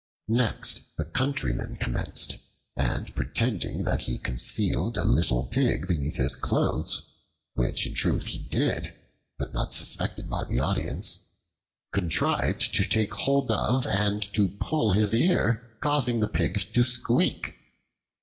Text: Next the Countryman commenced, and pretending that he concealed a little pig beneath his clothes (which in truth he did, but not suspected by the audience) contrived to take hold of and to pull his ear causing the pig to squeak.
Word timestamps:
Next 0.27 0.97
the 0.97 1.05
Countryman 1.05 1.75
commenced, 1.75 2.39
and 2.75 3.13
pretending 3.13 3.83
that 3.83 4.01
he 4.01 4.17
concealed 4.17 4.97
a 4.97 5.03
little 5.05 5.43
pig 5.45 5.87
beneath 5.87 6.15
his 6.15 6.35
clothes 6.35 7.03
(which 7.53 7.85
in 7.85 7.93
truth 7.93 8.25
he 8.25 8.39
did, 8.39 8.95
but 9.37 9.53
not 9.53 9.75
suspected 9.75 10.27
by 10.27 10.43
the 10.45 10.59
audience) 10.59 11.19
contrived 11.93 12.73
to 12.73 12.83
take 12.83 13.13
hold 13.13 13.51
of 13.51 13.85
and 13.85 14.23
to 14.33 14.47
pull 14.47 14.93
his 14.93 15.13
ear 15.13 15.77
causing 15.81 16.19
the 16.19 16.27
pig 16.27 16.73
to 16.73 16.83
squeak. 16.83 17.53